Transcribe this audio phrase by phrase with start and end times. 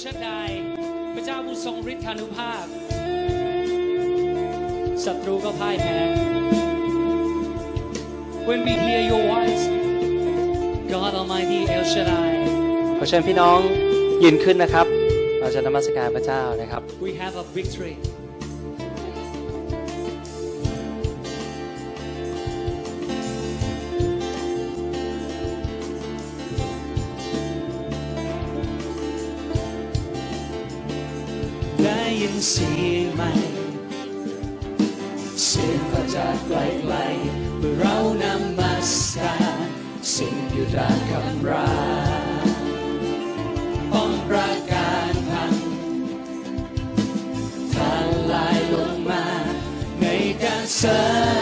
[0.00, 0.30] ชัดได
[1.14, 2.64] พระเจ้าผู้ทรงฤทธานุภาพ
[5.04, 5.98] ศัตรูก็พ่ายแพ้
[8.48, 9.64] When we hear your voice
[10.92, 12.30] God Almighty El Shaddai
[12.98, 13.60] ขอเชิญพี่น้อง
[14.22, 14.86] ยืนขึ้นนะครับ
[15.40, 17.94] เราจะนมัสการพระเจ้านะครับ we have a victory
[32.50, 33.30] สียงใหม่
[35.44, 36.52] เสียงมาจากไก
[36.92, 39.34] ลๆเมื่อเรานำมาสกา
[39.64, 39.66] ร
[40.14, 41.70] สิ่งอยู่ดาคำรา
[43.92, 45.54] ป้องประการพัง
[47.74, 47.76] ท
[48.32, 49.24] ลายลงมา
[50.00, 50.06] ใน
[50.42, 51.41] การสริ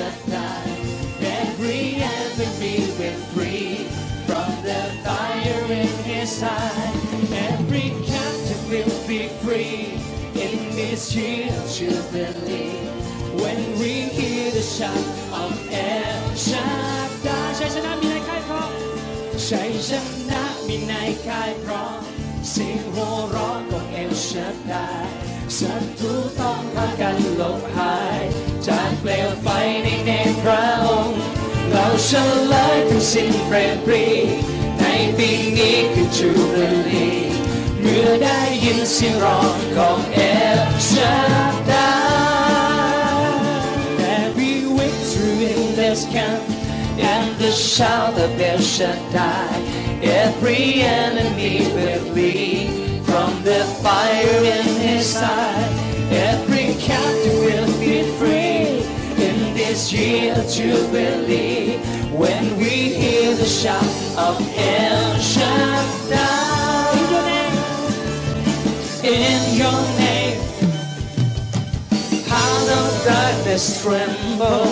[0.00, 0.64] of El Shaddai.
[1.20, 3.84] Every enemy will flee
[4.26, 6.92] from the fire in his eye.
[7.32, 9.98] Every captive will be free
[10.34, 12.78] in this year jubilee.
[13.42, 17.00] When we hear the shout of El Shaddai
[17.58, 18.72] ชัยชนะมีในค่ายพร้อม
[19.48, 19.90] ชัยช
[20.30, 20.92] นะมีใน
[21.28, 22.00] กายพร้อม
[22.50, 24.74] เสียงโห่ร้องของเอลชัดได
[25.58, 29.47] ศัตรูต้องพากันหลบหายากเปลวไฟ
[29.83, 31.19] ในเนตรพระองค์
[31.69, 32.11] เราเฉ
[32.53, 34.05] ลยถึงสิ้นเปรมปรี
[34.79, 34.83] ใน
[35.17, 36.55] ปีนี้คือจูเบ
[36.87, 37.09] ลี
[37.79, 40.19] เมื่อได้ยินเสียงร้องของเอ
[40.57, 40.61] ล
[40.91, 41.15] ชั
[41.51, 41.73] ดได
[43.99, 46.43] There be victory in this camp
[46.97, 49.51] and the shout of El Shaddai.
[50.01, 52.67] Every enemy will flee
[53.03, 55.67] from the fire in his eye.
[56.11, 57.68] Every captive will be free
[59.80, 61.78] this year of jubilee.
[62.12, 63.82] When we hear the shout
[64.18, 66.90] of El Shaddai.
[66.92, 67.54] In your name,
[69.02, 69.80] in your
[72.28, 74.70] Heart of darkness tremble,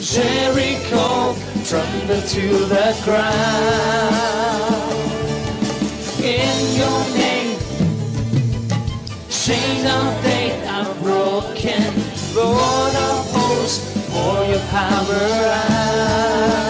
[0.00, 1.34] Jericho
[1.64, 2.44] tremble to
[2.74, 4.84] the ground.
[6.22, 7.58] In your name,
[9.28, 11.82] chains of faith are broken.
[12.34, 12.93] Lord
[14.54, 15.14] your power
[15.50, 16.63] out.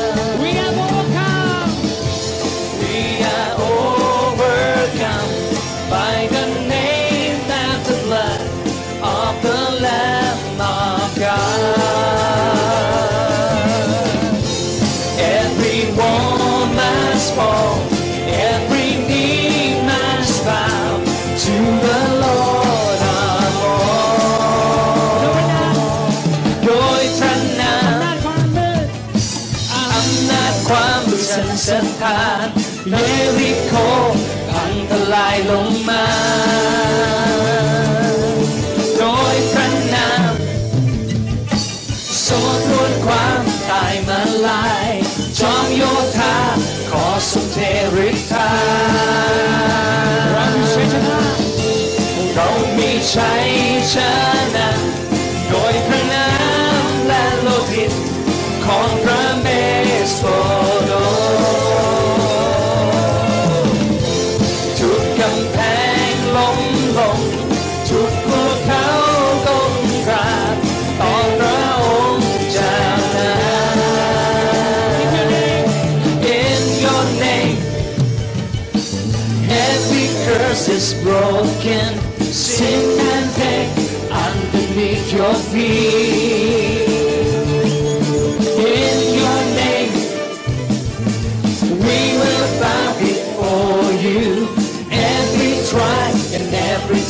[47.24, 48.44] esoteric time
[52.34, 53.46] เรามีชัย
[53.92, 53.94] ช
[54.54, 54.93] นะ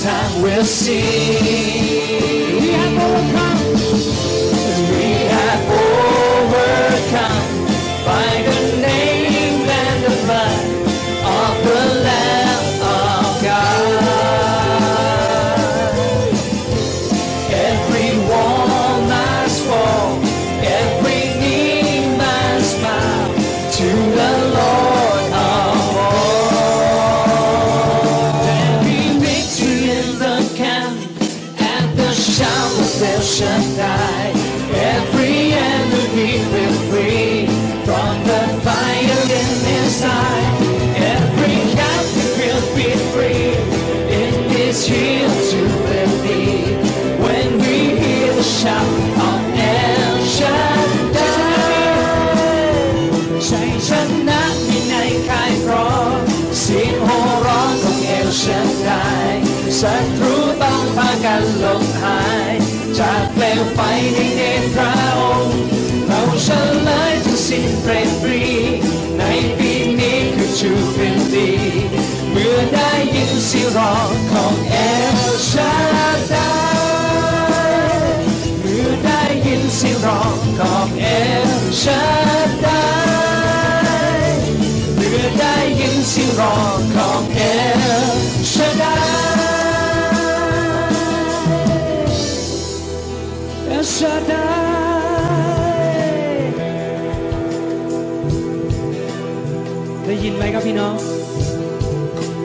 [0.05, 1.84] time we'll sing.
[61.43, 62.21] นหลงหา
[62.51, 62.53] ย
[62.99, 63.81] จากเปลวไฟ
[64.15, 65.61] ในเนตรพระองค์
[66.07, 66.49] เราเฉ
[66.89, 68.43] ลยทุกสิ้นเปรตปรี
[69.19, 69.23] ใน
[69.59, 71.51] ปีนี้คือชูเป็นดี
[72.31, 74.77] เมื่อได้ยินเสียงร้องของเอ
[75.19, 75.21] ล
[75.51, 75.84] ชัน
[100.74, 100.96] ยินไหมครับพี่น้อง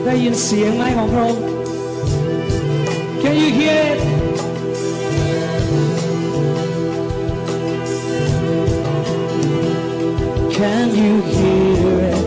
[0.03, 1.41] ได้ยินเสียงไหมของพระองค์
[3.21, 3.99] Can you hear it?
[10.57, 12.25] Can you hear it?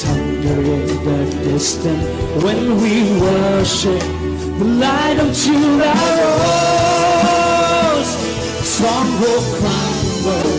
[0.00, 2.06] Thunder in the distance
[2.44, 2.94] when we
[3.24, 4.04] worship
[4.60, 5.96] the light of Judah
[7.94, 8.12] rose.
[8.72, 10.57] Strong will crumble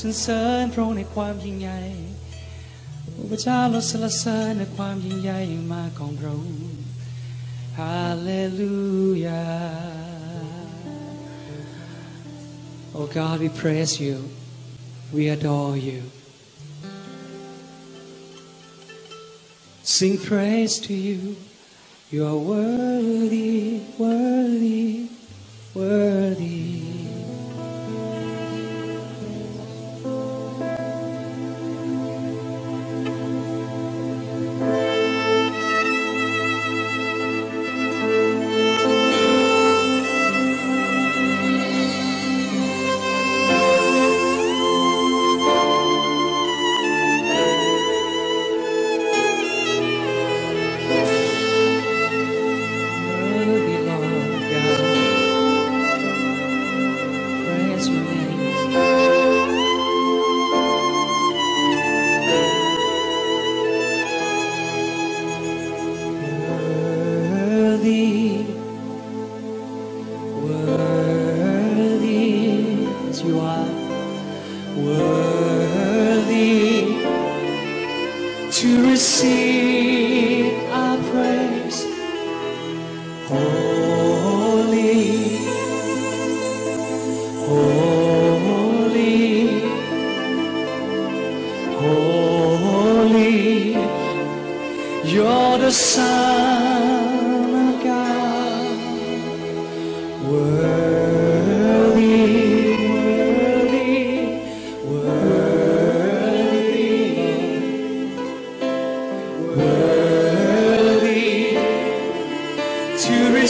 [0.00, 1.78] สรรเสริญพระองค์ในความยิ่งใหญ่
[3.12, 6.62] โอ้พระเจ้าเราสรรเสริญในความยิ่งใหญ่อย่างมากของพระองค์
[7.80, 8.78] ฮาเลลู
[9.26, 9.46] ยา
[13.00, 14.28] Oh God, we praise you.
[15.12, 16.02] We adore you.
[19.84, 21.36] Sing praise to you.
[22.10, 25.08] You are worthy, worthy,
[25.74, 26.58] worthy.
[26.58, 26.91] Worthy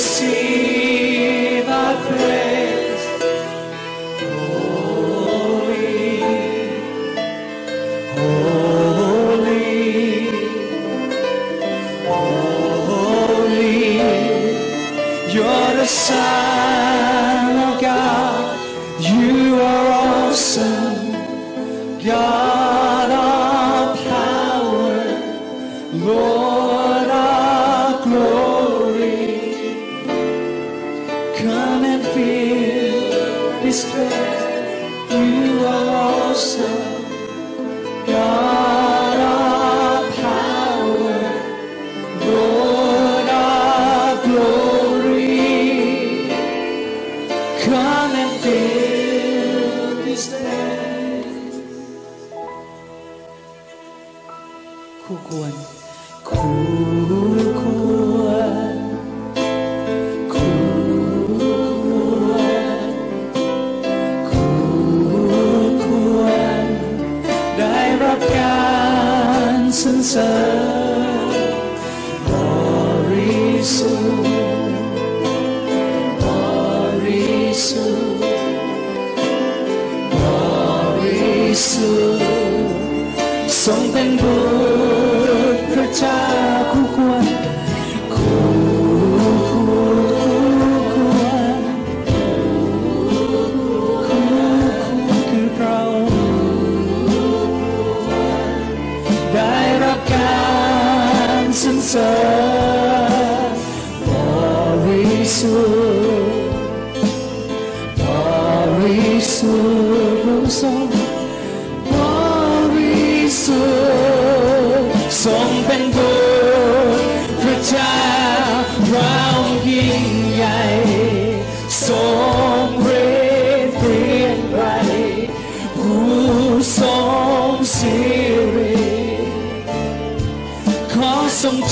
[0.04, 0.43] to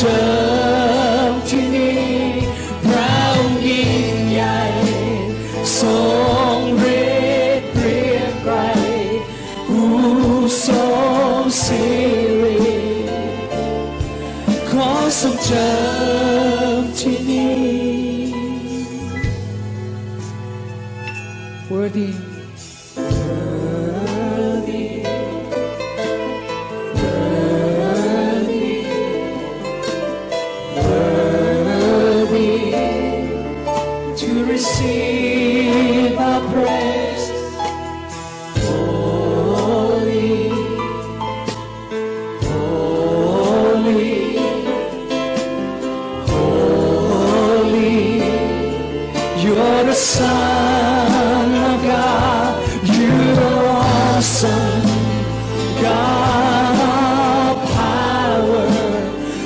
[0.03, 0.40] return.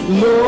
[0.07, 0.44] Lord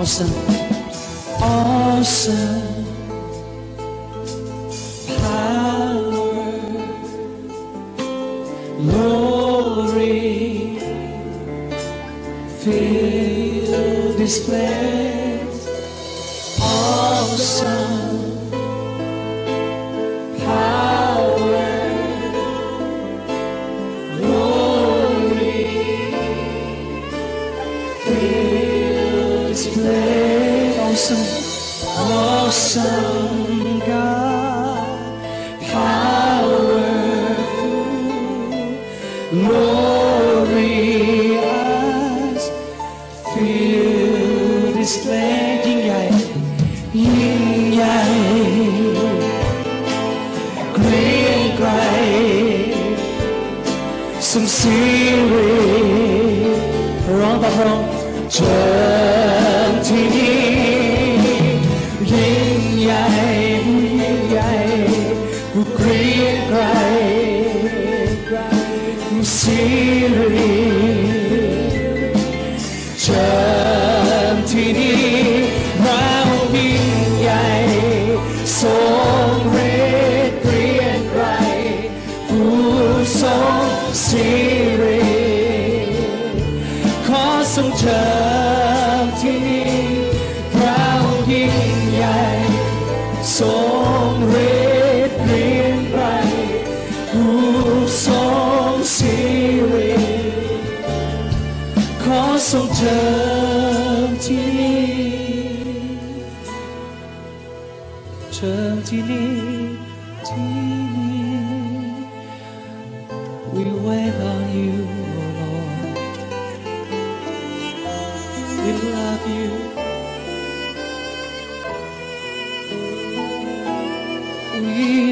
[0.00, 0.32] Awesome,
[1.42, 2.69] awesome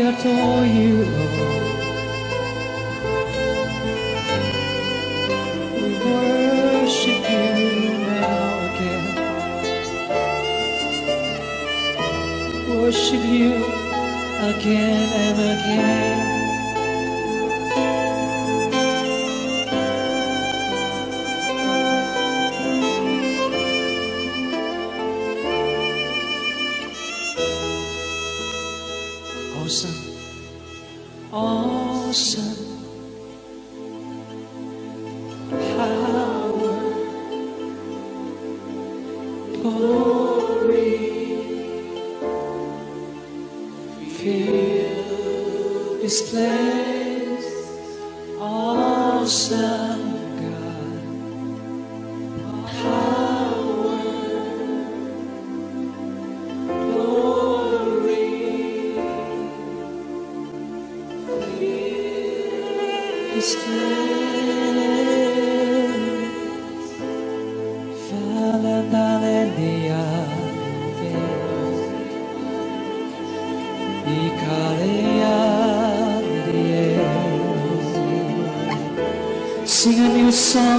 [0.09, 1.65] adore you, Lord.
[5.75, 9.07] We worship you now again.
[12.71, 13.53] Worship you
[14.50, 16.18] again and again.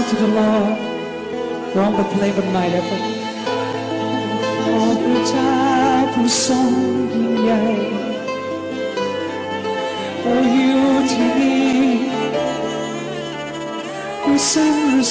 [0.10, 0.78] to the Lord,
[1.76, 3.04] won't but labor night effort.
[4.72, 4.96] Oh,
[10.58, 10.80] you
[11.12, 11.54] to me,
[14.26, 15.04] you sing the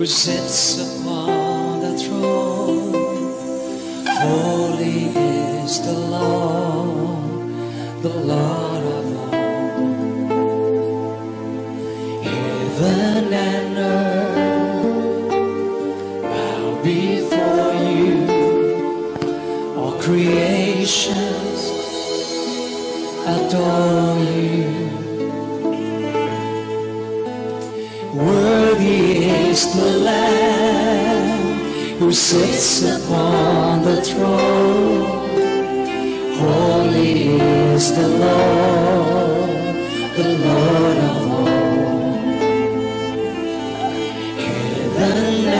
[0.00, 2.94] who sits upon the throne.
[4.06, 5.10] Holy
[5.62, 7.52] is the Lord,
[8.00, 8.69] the Lord.
[40.22, 42.20] the Lord of all.
[44.36, 45.59] Hear the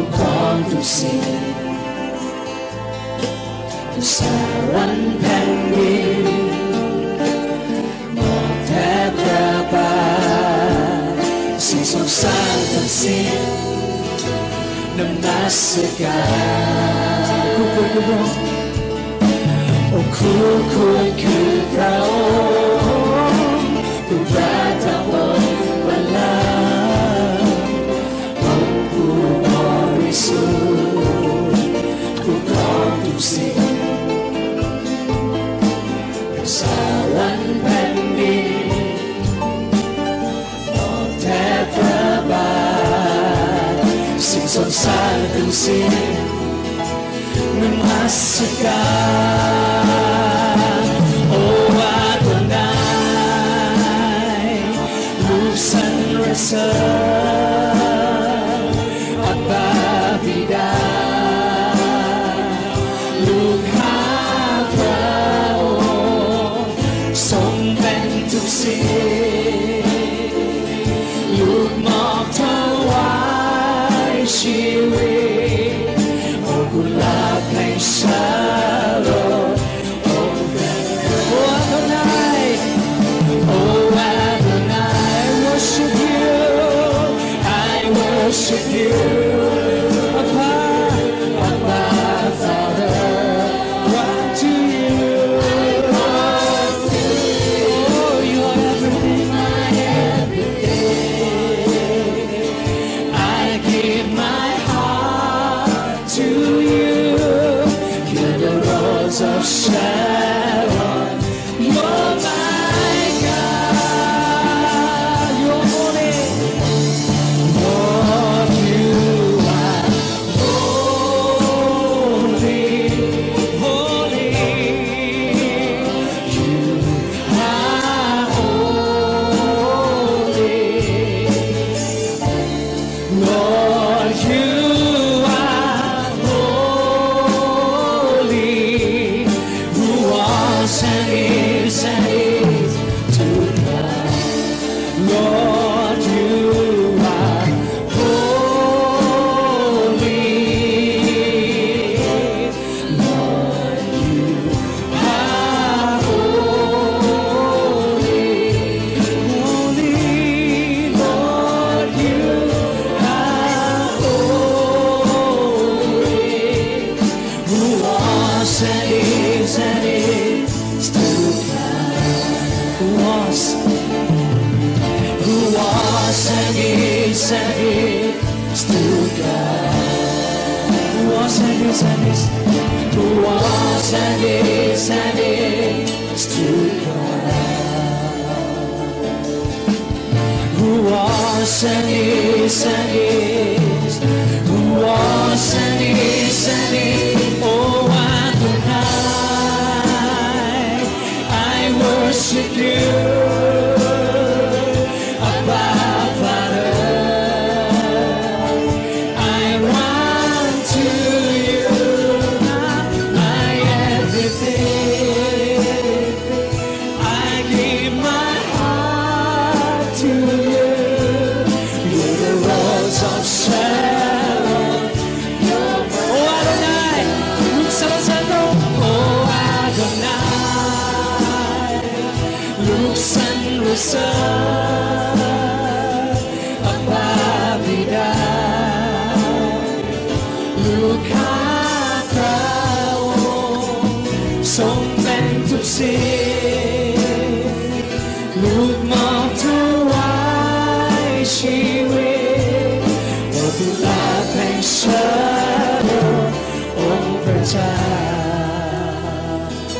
[0.00, 1.22] ก็พร้อมทุกสิ่ง
[3.92, 4.18] ทุกส
[4.72, 6.26] วรรค์แผ่นดิน
[8.18, 8.70] บอกแท
[9.08, 9.94] บจะบา
[11.66, 13.40] สิ่งสรงสารทั้งสิ้น
[14.98, 15.60] นำมัส
[16.00, 16.20] กา
[17.28, 18.30] รคุกคุกคุก
[19.90, 22.47] โอ้คู่คุกคือเรา
[45.48, 45.88] pansin
[47.56, 48.80] na masaka
[51.32, 51.72] O oh,
[52.12, 53.08] Adonai,
[55.24, 57.77] luz and reserve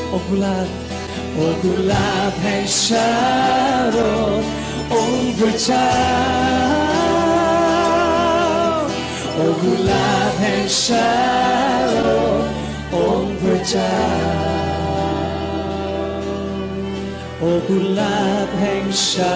[0.09, 0.57] โอกุลา
[1.33, 3.09] โอกุลาบแห่งชา
[3.91, 3.97] โร
[4.93, 5.89] องค์พระเจ้า
[9.35, 11.09] โอกุลาบแห่งชา
[12.01, 12.07] โร
[12.95, 13.95] องค์พระเจ้า
[17.39, 18.17] โอกุลา
[18.47, 19.35] บแห่งชา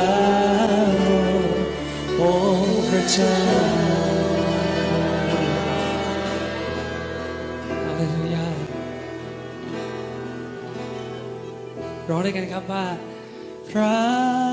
[0.95, 1.03] โร
[2.21, 2.23] อ
[2.55, 4.12] งค์พระเจ้า
[12.13, 12.86] ร้องด้วยกันครับว่า
[13.69, 14.53] พระ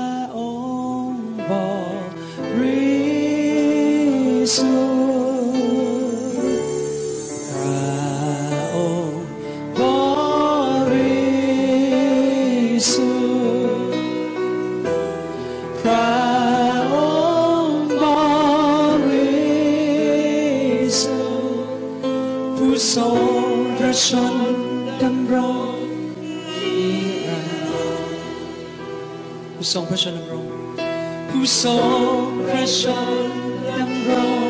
[29.71, 34.40] so precious and wrong, who's so precious and wrong.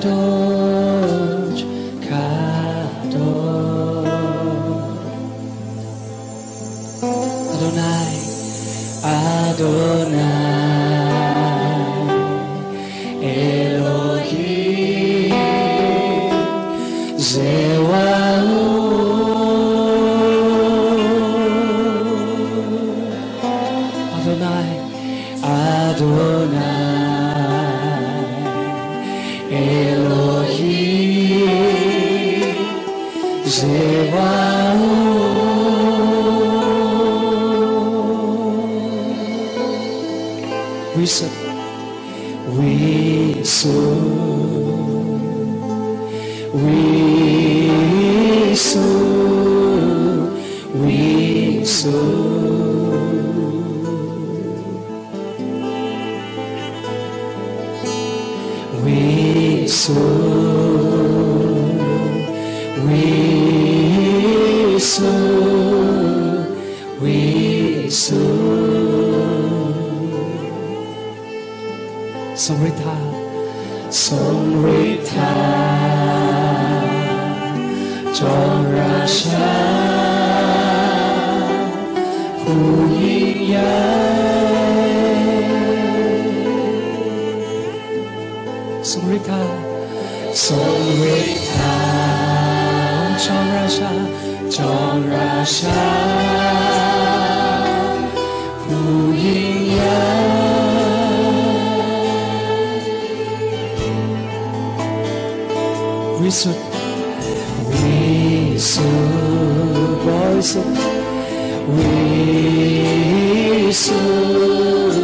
[0.00, 0.49] adore.
[64.80, 65.04] 颂
[72.58, 72.82] 瑞塔
[73.90, 74.18] 颂
[74.62, 75.12] 瑞塔，
[78.14, 79.18] 乔拉沙
[82.38, 82.48] 呼
[82.98, 83.02] 延
[83.48, 83.52] 延。
[88.82, 89.28] 颂瑞塔
[90.32, 90.56] 颂
[90.98, 91.04] 瑞
[91.52, 91.58] 塔，
[93.18, 93.78] 乔拉沙。
[94.50, 94.66] 众
[95.08, 95.70] 热香，
[98.66, 99.80] 福音扬。
[106.20, 106.58] Wisud,
[107.80, 108.84] wisud,
[110.04, 110.66] wisud,
[113.70, 114.96] wisud,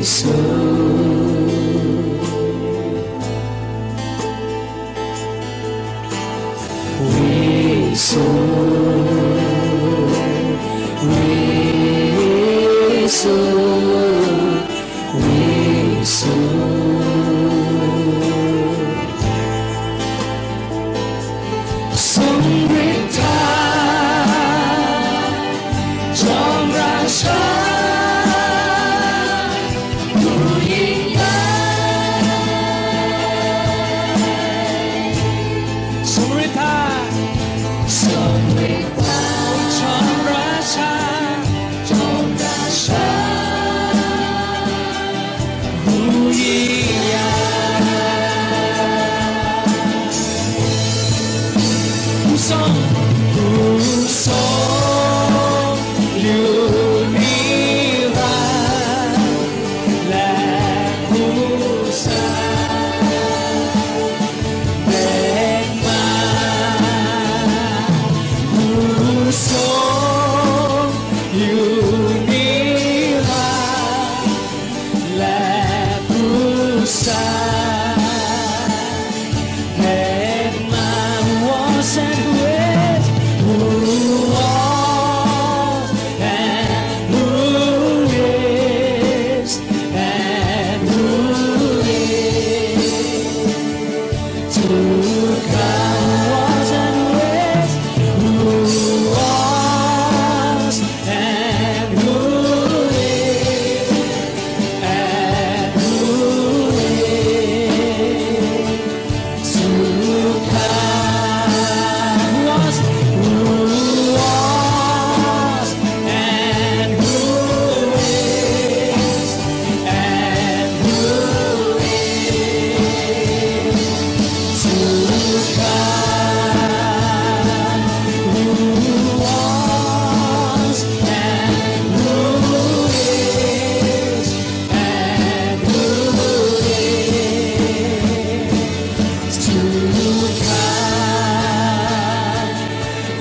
[0.00, 1.03] wisud.
[7.94, 8.24] soul,
[11.06, 13.63] we soul.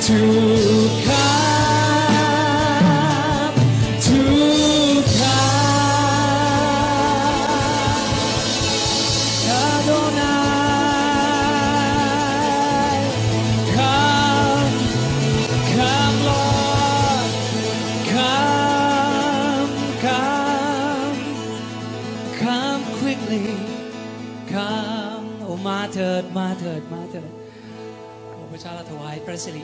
[0.06, 1.33] To come,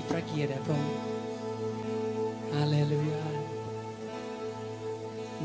[0.09, 0.93] พระเกียรติพระองค์
[2.53, 3.23] ฮาเลลูยา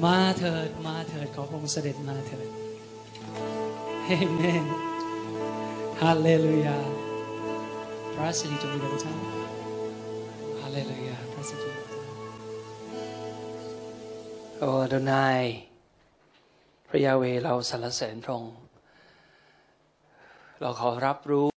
[0.05, 2.49] มาเถิด มาเถิด ขอพระองค์เสด็จมาเถิด
[4.05, 4.65] เอเมน
[6.01, 6.79] ฮาเลลูยา
[8.15, 9.15] พระสิริจงมีแด่พระเจ้า
[10.61, 11.71] ฮาเลลูยา พระสิริ
[14.59, 15.43] โอ้อดนาย
[16.89, 18.55] พระยาเวเราสรรเสริญพระองค์
[20.61, 21.54] เราขอรับรู้